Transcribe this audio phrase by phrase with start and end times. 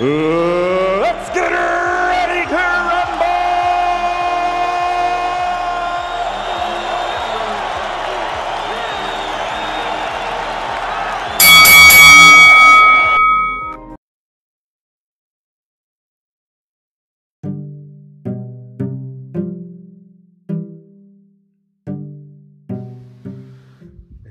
[0.00, 1.72] let's get ready!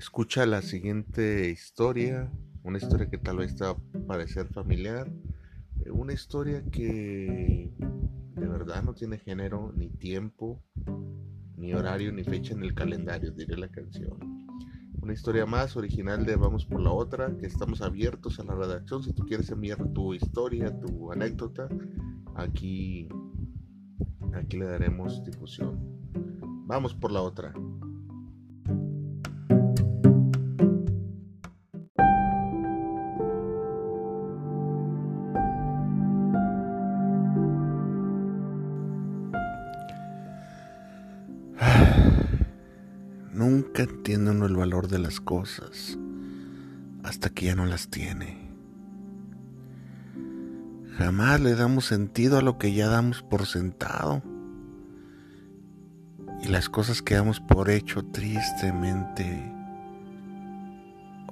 [0.01, 2.31] Escucha la siguiente historia,
[2.63, 5.07] una historia que tal vez te va a parecer familiar,
[5.91, 7.73] una historia que
[8.35, 10.63] de verdad no tiene género, ni tiempo,
[11.57, 14.17] ni horario, ni fecha en el calendario, diré la canción.
[15.01, 19.03] Una historia más original de Vamos por la otra, que estamos abiertos a la redacción.
[19.03, 21.67] Si tú quieres enviar tu historia, tu anécdota,
[22.35, 23.09] aquí,
[24.33, 25.79] aquí le daremos difusión.
[26.67, 27.53] Vamos por la otra.
[44.45, 45.97] El valor de las cosas
[47.03, 48.49] hasta que ya no las tiene.
[50.97, 54.21] Jamás le damos sentido a lo que ya damos por sentado.
[56.43, 59.51] Y las cosas que damos por hecho tristemente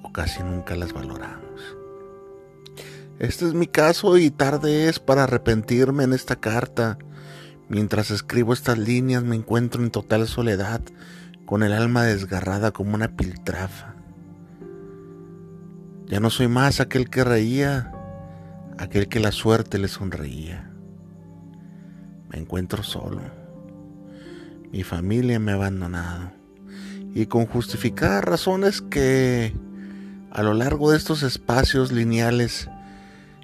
[0.04, 1.78] o casi nunca las valoramos.
[3.20, 6.98] Este es mi caso y tarde es para arrepentirme en esta carta.
[7.68, 10.82] Mientras escribo estas líneas me encuentro en total soledad
[11.50, 13.96] con el alma desgarrada como una piltrafa.
[16.06, 17.92] Ya no soy más aquel que reía,
[18.78, 20.72] aquel que la suerte le sonreía.
[22.30, 23.22] Me encuentro solo.
[24.72, 26.32] Mi familia me ha abandonado.
[27.16, 29.56] Y con justificadas razones que
[30.30, 32.70] a lo largo de estos espacios lineales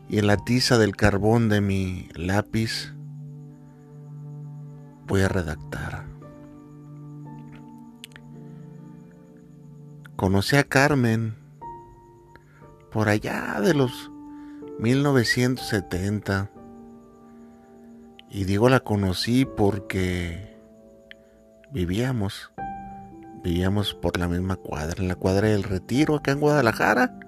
[0.09, 2.93] y en la tiza del carbón de mi lápiz
[5.07, 6.14] voy a redactar.
[10.15, 11.35] Conocí a Carmen
[12.89, 14.09] por allá de los
[14.79, 16.49] 1970.
[18.29, 20.57] Y digo la conocí porque
[21.69, 22.53] vivíamos,
[23.43, 27.19] vivíamos por la misma cuadra, en la cuadra del Retiro, acá en Guadalajara.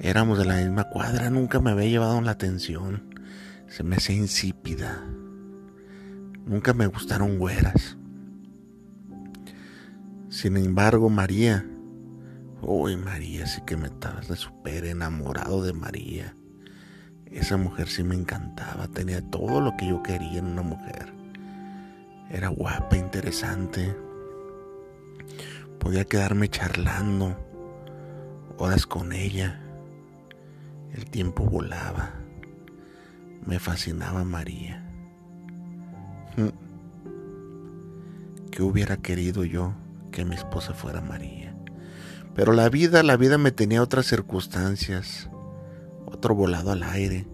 [0.00, 3.14] Éramos de la misma cuadra, nunca me había llevado la atención.
[3.68, 5.02] Se me hacía insípida.
[6.44, 7.96] Nunca me gustaron güeras.
[10.40, 11.66] Sin embargo, María,
[12.62, 16.32] uy, María, sí que me estaba súper enamorado de María.
[17.26, 21.12] Esa mujer sí me encantaba, tenía todo lo que yo quería en una mujer.
[22.30, 23.92] Era guapa, interesante.
[25.80, 27.36] Podía quedarme charlando
[28.58, 29.60] horas con ella.
[30.94, 32.12] El tiempo volaba.
[33.44, 34.88] Me fascinaba María.
[38.52, 39.74] ¿Qué hubiera querido yo?
[40.10, 41.56] Que mi esposa fuera María.
[42.34, 45.28] Pero la vida, la vida me tenía otras circunstancias,
[46.06, 47.26] otro volado al aire.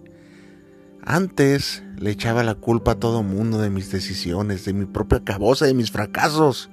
[1.03, 5.65] Antes le echaba la culpa a todo mundo de mis decisiones, de mi propia caboza,
[5.65, 6.71] de mis fracasos.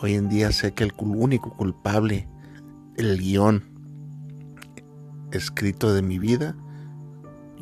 [0.00, 2.26] Hoy en día sé que el único culpable,
[2.96, 3.64] el guion
[5.30, 6.56] escrito de mi vida,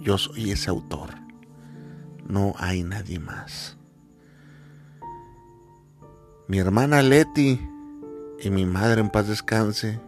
[0.00, 1.10] yo soy ese autor.
[2.26, 3.79] No hay nadie más.
[6.50, 7.60] Mi hermana Leti
[8.40, 10.00] y mi madre en paz descanse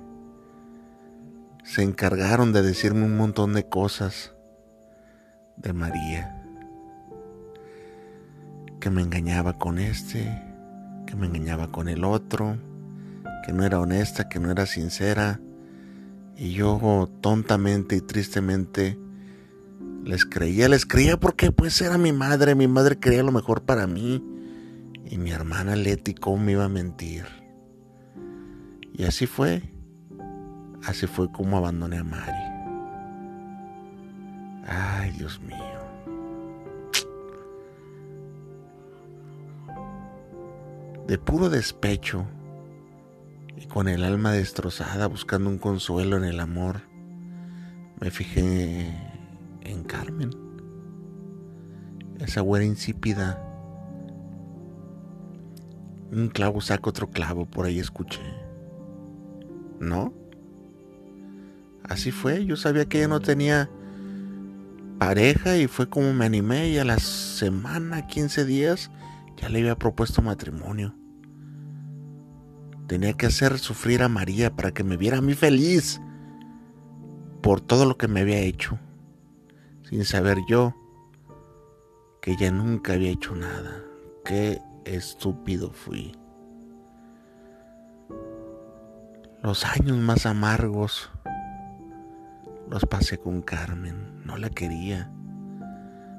[1.62, 4.34] se encargaron de decirme un montón de cosas
[5.56, 6.42] de María.
[8.80, 10.42] Que me engañaba con este,
[11.06, 12.56] que me engañaba con el otro,
[13.46, 15.38] que no era honesta, que no era sincera.
[16.36, 18.98] Y yo tontamente y tristemente
[20.04, 23.86] les creía, les creía porque pues era mi madre, mi madre quería lo mejor para
[23.86, 24.31] mí.
[25.12, 27.26] Y mi hermana Leti, ¿cómo me iba a mentir?
[28.94, 29.60] Y así fue.
[30.86, 32.32] Así fue como abandoné a Mari.
[34.66, 35.58] Ay, Dios mío.
[41.06, 42.24] De puro despecho
[43.54, 46.80] y con el alma destrozada buscando un consuelo en el amor,
[48.00, 48.96] me fijé
[49.60, 50.30] en Carmen.
[52.18, 53.51] Esa güera insípida.
[56.12, 58.20] Un clavo saca otro clavo, por ahí escuché.
[59.80, 60.12] ¿No?
[61.84, 63.70] Así fue, yo sabía que ella no tenía
[64.98, 68.90] pareja y fue como me animé y a la semana, 15 días,
[69.38, 70.94] ya le había propuesto matrimonio.
[72.86, 75.98] Tenía que hacer sufrir a María para que me viera a mí feliz
[77.40, 78.78] por todo lo que me había hecho,
[79.88, 80.76] sin saber yo
[82.20, 83.82] que ella nunca había hecho nada.
[84.24, 86.12] Qué estúpido fui.
[89.42, 91.10] Los años más amargos
[92.70, 94.22] los pasé con Carmen.
[94.24, 95.10] No la quería.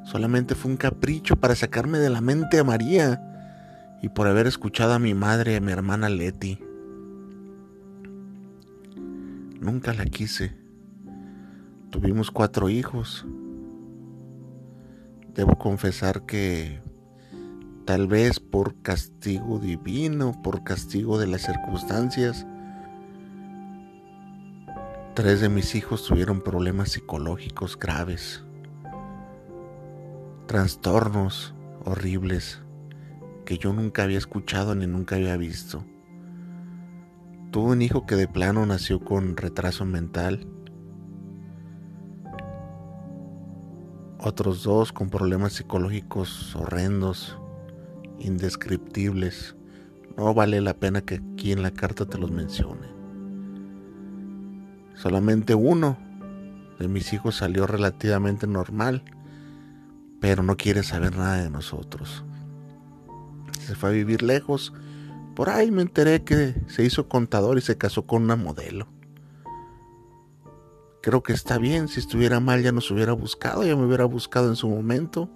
[0.04, 3.22] Solamente fue un capricho para sacarme de la mente a María
[4.02, 6.60] y por haber escuchado a mi madre y a mi hermana Leti.
[9.62, 10.58] Nunca la quise.
[11.90, 13.26] Tuvimos cuatro hijos.
[15.34, 16.82] Debo confesar que
[17.86, 22.46] tal vez por castigo divino, por castigo de las circunstancias,
[25.14, 28.44] tres de mis hijos tuvieron problemas psicológicos graves,
[30.48, 31.54] trastornos
[31.86, 32.62] horribles
[33.46, 35.84] que yo nunca había escuchado ni nunca había visto.
[37.52, 40.48] Tuve un hijo que de plano nació con retraso mental.
[44.18, 47.38] Otros dos con problemas psicológicos horrendos,
[48.24, 49.56] indescriptibles.
[50.18, 52.88] No vale la pena que aquí en la carta te los mencione.
[54.96, 55.98] Solamente uno
[56.80, 59.04] de mis hijos salió relativamente normal,
[60.20, 62.24] pero no quiere saber nada de nosotros.
[63.60, 64.74] Se fue a vivir lejos.
[65.36, 68.88] Por ahí me enteré que se hizo contador y se casó con una modelo.
[71.02, 74.48] Creo que está bien, si estuviera mal ya nos hubiera buscado, ya me hubiera buscado
[74.48, 75.30] en su momento,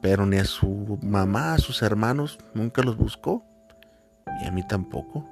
[0.00, 3.44] pero ni a su mamá, a sus hermanos, nunca los buscó,
[4.42, 5.28] y a mí tampoco.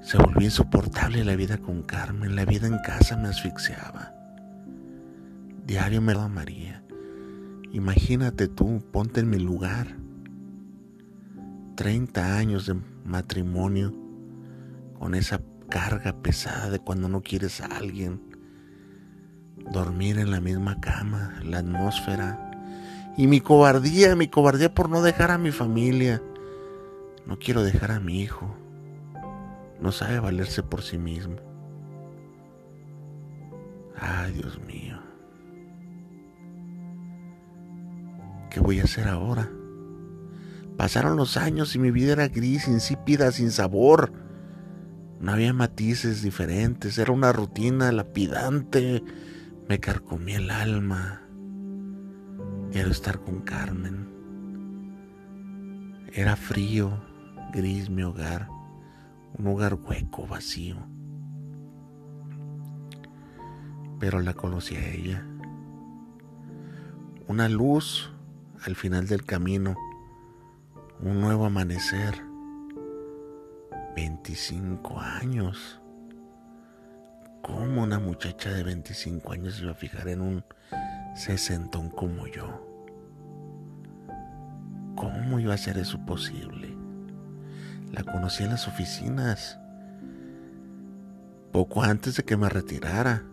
[0.00, 4.14] Se volvió insoportable la vida con Carmen, la vida en casa me asfixiaba.
[5.66, 6.82] Diario me daba María.
[7.72, 9.86] Imagínate tú, ponte en mi lugar.
[11.74, 13.94] 30 años de matrimonio
[14.98, 18.37] con esa carga pesada de cuando no quieres a alguien.
[19.72, 22.50] Dormir en la misma cama, la atmósfera.
[23.16, 26.22] Y mi cobardía, mi cobardía por no dejar a mi familia.
[27.26, 28.54] No quiero dejar a mi hijo.
[29.80, 31.36] No sabe valerse por sí mismo.
[34.00, 34.98] Ay, Dios mío.
[38.50, 39.50] ¿Qué voy a hacer ahora?
[40.76, 44.12] Pasaron los años y mi vida era gris, insípida, sin sabor.
[45.20, 49.02] No había matices diferentes, era una rutina lapidante.
[49.68, 51.20] Me carcomía el alma.
[52.72, 54.08] Quiero estar con Carmen.
[56.10, 57.04] Era frío,
[57.52, 58.48] gris mi hogar,
[59.36, 60.76] un hogar hueco, vacío.
[64.00, 65.26] Pero la conocí a ella.
[67.26, 68.10] Una luz
[68.64, 69.76] al final del camino,
[71.02, 72.22] un nuevo amanecer
[73.94, 75.78] 25 años.
[77.48, 80.44] ¿Cómo una muchacha de 25 años iba a fijar en un
[81.16, 82.46] sesentón como yo?
[84.94, 86.76] ¿Cómo iba a ser eso posible?
[87.90, 89.58] La conocí en las oficinas,
[91.50, 93.24] poco antes de que me retirara.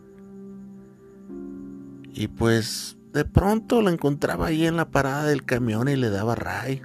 [2.13, 6.35] Y pues de pronto la encontraba ahí en la parada del camión y le daba
[6.35, 6.81] ray.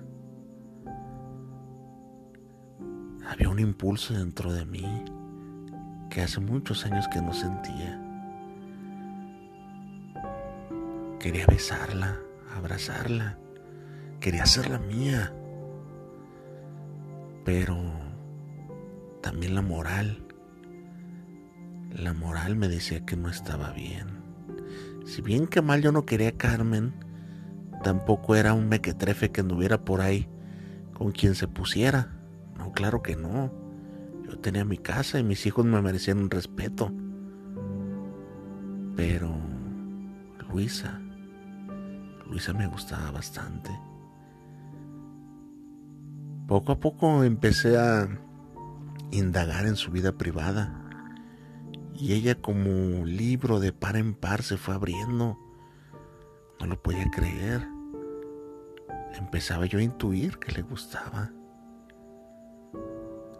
[3.25, 5.05] había un impulso dentro de mí
[6.11, 7.99] que hace muchos años que no sentía.
[11.19, 12.19] Quería besarla,
[12.55, 13.39] abrazarla,
[14.21, 15.33] quería hacerla mía.
[17.45, 17.77] Pero
[19.23, 20.27] también la moral,
[21.91, 24.21] la moral me decía que no estaba bien.
[25.07, 26.93] Si bien que mal yo no quería a Carmen,
[27.83, 30.29] tampoco era un mequetrefe que anduviera por ahí
[30.93, 32.21] con quien se pusiera
[32.73, 33.53] claro que no.
[34.31, 36.93] Yo tenía mi casa y mis hijos me merecían un respeto.
[38.95, 39.35] Pero
[40.49, 41.01] Luisa,
[42.27, 43.71] Luisa me gustaba bastante.
[46.47, 48.09] Poco a poco empecé a
[49.11, 50.81] indagar en su vida privada
[51.95, 55.39] y ella como libro de par en par se fue abriendo.
[56.61, 57.67] No lo podía creer.
[59.15, 61.33] Empezaba yo a intuir que le gustaba.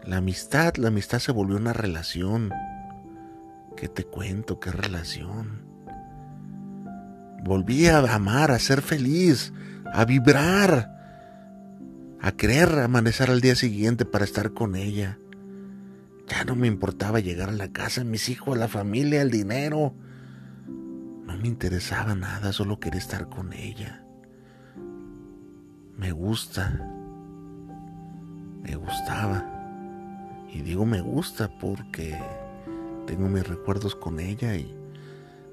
[0.05, 2.51] La amistad, la amistad se volvió una relación.
[3.77, 4.59] ¿Qué te cuento?
[4.59, 5.63] ¿Qué relación?
[7.43, 9.53] Volví a amar, a ser feliz,
[9.93, 10.91] a vibrar,
[12.19, 15.19] a querer amanecer al día siguiente para estar con ella.
[16.27, 19.93] Ya no me importaba llegar a la casa, mis hijos, la familia, el dinero.
[21.25, 24.03] No me interesaba nada, solo quería estar con ella.
[25.97, 26.87] Me gusta.
[28.63, 29.50] Me gustaba.
[30.51, 32.17] Y digo me gusta porque
[33.07, 34.75] tengo mis recuerdos con ella y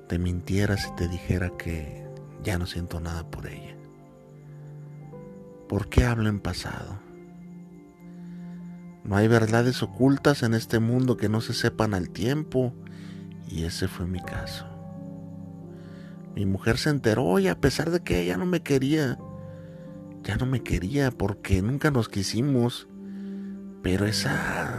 [0.09, 2.07] te mintiera si te dijera que
[2.43, 3.77] ya no siento nada por ella.
[5.69, 6.99] ¿Por qué hablo en pasado?
[9.05, 12.75] No hay verdades ocultas en este mundo que no se sepan al tiempo
[13.47, 14.67] y ese fue mi caso.
[16.35, 19.19] Mi mujer se enteró y a pesar de que ella no me quería,
[20.23, 22.87] ya no me quería porque nunca nos quisimos,
[23.83, 24.78] pero esa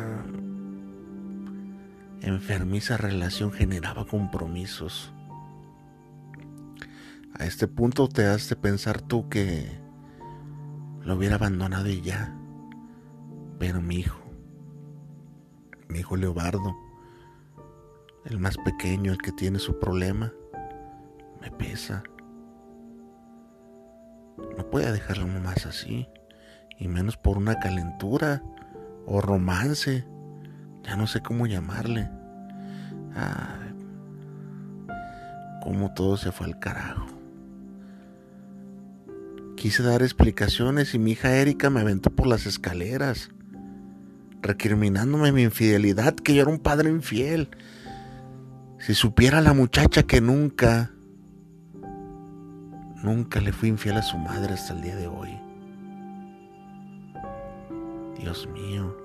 [2.21, 5.13] enfermiza relación generaba compromisos.
[7.33, 9.69] A este punto te has de pensar tú que
[11.01, 12.35] lo hubiera abandonado y ya.
[13.57, 14.19] Pero mi hijo,
[15.87, 16.75] mi hijo Leobardo,
[18.25, 20.33] el más pequeño, el que tiene su problema,
[21.41, 22.03] me pesa.
[24.57, 26.07] No puede dejarlo más así,
[26.77, 28.41] y menos por una calentura
[29.05, 30.05] o romance,
[30.83, 32.09] ya no sé cómo llamarle.
[33.15, 33.75] Ay,
[35.61, 37.05] cómo todo se fue al carajo.
[39.55, 43.29] Quise dar explicaciones y mi hija Erika me aventó por las escaleras,
[44.41, 47.49] recriminándome mi infidelidad, que yo era un padre infiel.
[48.79, 50.91] Si supiera la muchacha que nunca,
[53.03, 55.37] nunca le fui infiel a su madre hasta el día de hoy.
[58.17, 58.95] Dios mío,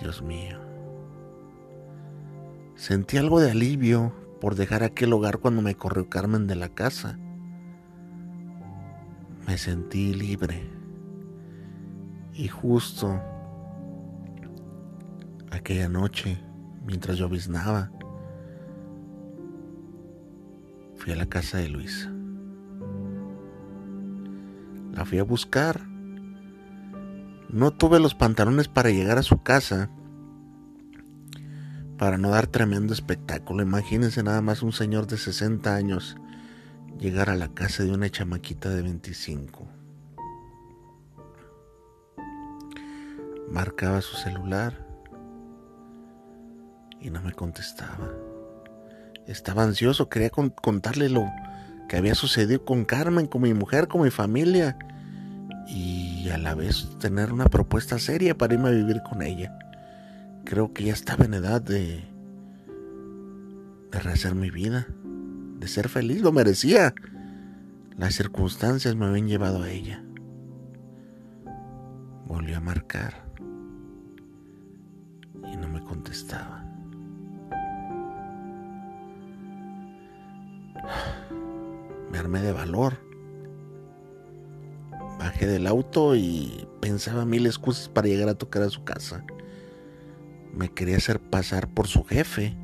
[0.00, 0.58] Dios mío.
[2.76, 7.18] Sentí algo de alivio por dejar aquel hogar cuando me corrió Carmen de la casa
[9.46, 10.62] me sentí libre.
[12.32, 13.20] Y justo
[15.50, 16.38] aquella noche,
[16.84, 17.90] mientras yo lloviznaba,
[20.96, 22.10] fui a la casa de Luisa.
[24.92, 25.93] La fui a buscar.
[27.54, 29.88] No tuve los pantalones para llegar a su casa
[31.98, 33.62] para no dar tremendo espectáculo.
[33.62, 36.16] Imagínense nada más un señor de 60 años
[36.98, 39.68] llegar a la casa de una chamaquita de 25.
[43.48, 44.84] Marcaba su celular
[47.00, 48.10] y no me contestaba.
[49.28, 51.30] Estaba ansioso, quería contarle lo
[51.88, 54.76] que había sucedido con Carmen, con mi mujer, con mi familia
[56.24, 59.58] y a la vez tener una propuesta seria para irme a vivir con ella.
[60.44, 62.04] Creo que ya estaba en edad de,
[63.90, 64.86] de rehacer mi vida
[65.68, 66.94] ser feliz, lo merecía.
[67.96, 70.02] Las circunstancias me habían llevado a ella.
[72.26, 73.14] Volvió a marcar
[75.52, 76.64] y no me contestaba.
[82.10, 82.98] Me armé de valor.
[85.24, 89.24] Bajé del auto y pensaba mil excusas para llegar a tocar a su casa.
[90.52, 92.54] Me quería hacer pasar por su jefe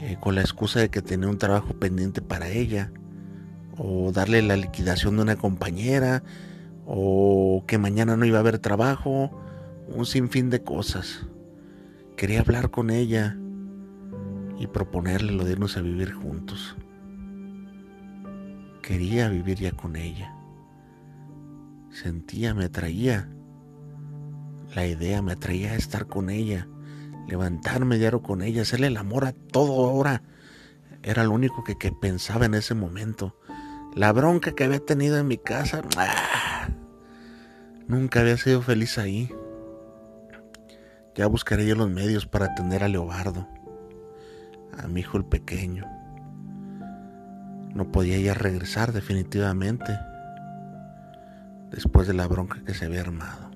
[0.00, 2.90] eh, con la excusa de que tenía un trabajo pendiente para ella,
[3.76, 6.22] o darle la liquidación de una compañera,
[6.86, 9.30] o que mañana no iba a haber trabajo,
[9.88, 11.26] un sinfín de cosas.
[12.16, 13.36] Quería hablar con ella
[14.58, 16.78] y proponerle lo de irnos a vivir juntos.
[18.80, 20.39] Quería vivir ya con ella.
[21.90, 23.28] Sentía, me atraía.
[24.74, 26.68] La idea me atraía a estar con ella
[27.30, 30.22] levantarme diario con ella, hacerle el amor a todo hora.
[31.02, 33.36] Era lo único que, pensaba en ese momento.
[33.94, 35.82] La bronca que había tenido en mi casa,
[37.86, 39.32] nunca había sido feliz ahí.
[41.14, 43.48] Ya buscaré yo los medios para atender a Leobardo,
[44.76, 45.86] a mi hijo el pequeño.
[47.74, 49.96] No podía ya regresar definitivamente
[51.70, 53.50] después de la bronca que se había armado.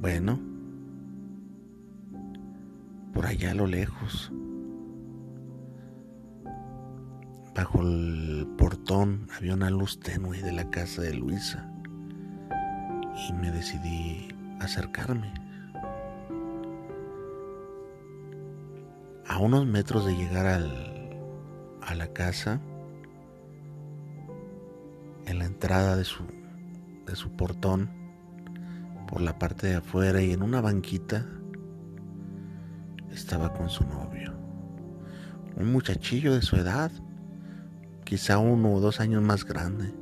[0.00, 0.40] Bueno,
[3.12, 4.32] por allá a lo lejos.
[7.54, 11.68] Bajo el portón había una luz tenue de la casa de Luisa
[13.28, 14.28] y me decidí
[14.60, 15.34] acercarme.
[19.26, 22.60] A unos metros de llegar a la casa,
[25.28, 26.24] en la entrada de su,
[27.06, 27.90] de su portón,
[29.06, 31.26] por la parte de afuera y en una banquita
[33.10, 34.34] estaba con su novio.
[35.56, 36.90] Un muchachillo de su edad,
[38.04, 39.94] quizá uno o dos años más grande.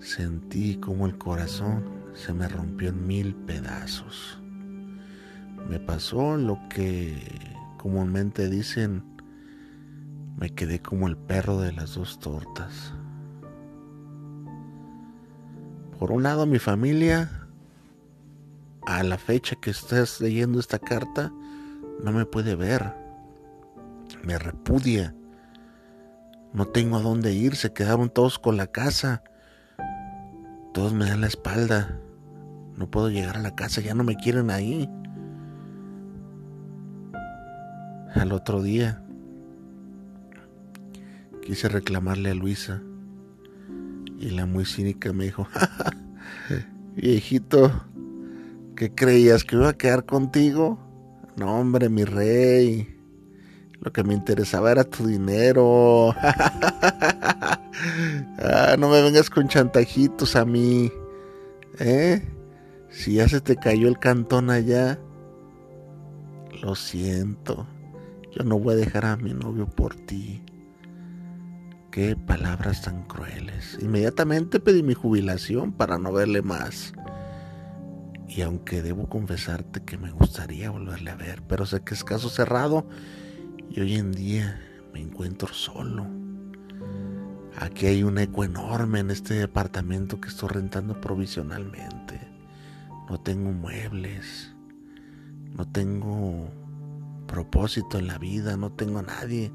[0.00, 1.84] Sentí como el corazón
[2.14, 4.40] se me rompió en mil pedazos.
[5.68, 7.22] Me pasó lo que
[7.76, 9.04] comúnmente dicen,
[10.36, 12.94] me quedé como el perro de las dos tortas.
[15.98, 17.28] Por un lado mi familia,
[18.86, 21.32] a la fecha que estás leyendo esta carta,
[22.04, 22.94] no me puede ver.
[24.22, 25.14] Me repudia.
[26.52, 29.24] No tengo a dónde ir, se quedaron todos con la casa.
[30.72, 31.98] Todos me dan la espalda.
[32.76, 34.88] No puedo llegar a la casa, ya no me quieren ahí.
[38.14, 39.02] Al otro día
[41.42, 42.82] quise reclamarle a Luisa
[44.18, 45.46] y la muy cínica me dijo,
[46.96, 47.84] viejito,
[48.74, 50.78] ¿qué creías que iba a quedar contigo?
[51.36, 52.96] No, hombre, mi rey.
[53.80, 56.10] Lo que me interesaba era tu dinero.
[56.18, 57.60] ah,
[58.76, 60.90] no me vengas con chantajitos a mí.
[61.78, 62.20] ¿Eh?
[62.90, 64.98] Si ya se te cayó el cantón allá,
[66.60, 67.68] lo siento.
[68.36, 70.42] Yo no voy a dejar a mi novio por ti.
[71.90, 73.78] Qué palabras tan crueles.
[73.80, 76.92] Inmediatamente pedí mi jubilación para no verle más.
[78.28, 82.28] Y aunque debo confesarte que me gustaría volverle a ver, pero sé que es caso
[82.28, 82.86] cerrado
[83.70, 84.60] y hoy en día
[84.92, 86.06] me encuentro solo.
[87.56, 92.20] Aquí hay un eco enorme en este departamento que estoy rentando provisionalmente.
[93.08, 94.54] No tengo muebles,
[95.56, 96.50] no tengo
[97.26, 99.50] propósito en la vida, no tengo a nadie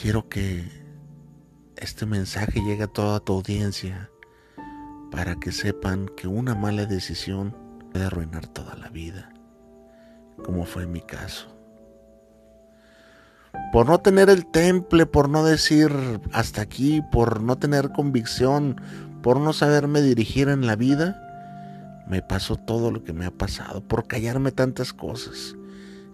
[0.00, 0.64] Quiero que
[1.76, 4.08] este mensaje llegue a toda tu audiencia
[5.10, 7.52] para que sepan que una mala decisión
[7.90, 9.32] puede arruinar toda la vida,
[10.44, 11.48] como fue mi caso.
[13.72, 15.90] Por no tener el temple, por no decir
[16.32, 18.80] hasta aquí, por no tener convicción,
[19.20, 21.20] por no saberme dirigir en la vida,
[22.06, 25.56] me pasó todo lo que me ha pasado, por callarme tantas cosas.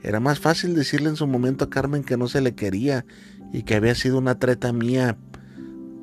[0.04, 3.06] Era más fácil decirle en su momento a Carmen que no se le quería
[3.54, 5.16] y que había sido una treta mía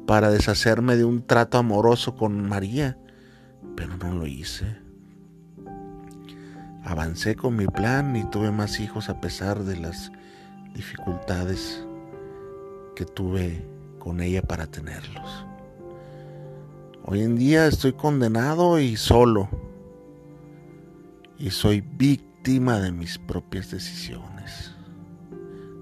[0.07, 2.97] para deshacerme de un trato amoroso con María,
[3.75, 4.77] pero no lo hice.
[6.85, 10.13] Avancé con mi plan y tuve más hijos a pesar de las
[10.73, 11.85] dificultades
[12.95, 13.67] que tuve
[13.99, 15.45] con ella para tenerlos.
[17.03, 19.49] Hoy en día estoy condenado y solo.
[21.37, 24.73] Y soy víctima de mis propias decisiones.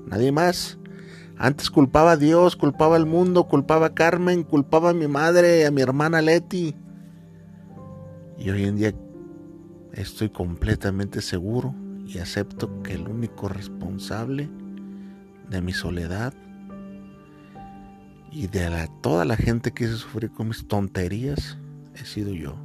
[0.07, 0.79] Nadie más
[1.41, 5.71] antes culpaba a Dios, culpaba al mundo, culpaba a Carmen, culpaba a mi madre, a
[5.71, 6.75] mi hermana Leti.
[8.37, 8.93] Y hoy en día
[9.93, 11.73] estoy completamente seguro
[12.05, 14.49] y acepto que el único responsable
[15.49, 16.33] de mi soledad
[18.31, 21.57] y de toda la gente que hizo sufrir con mis tonterías
[21.95, 22.57] he sido yo.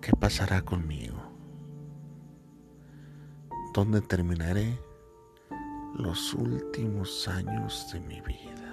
[0.00, 1.16] ¿Qué pasará conmigo?
[3.74, 4.85] ¿Dónde terminaré?
[5.98, 8.65] Los últimos años de mi vida.